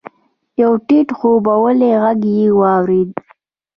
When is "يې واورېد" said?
2.35-3.09